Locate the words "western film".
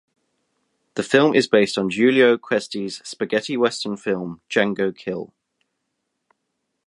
3.55-4.41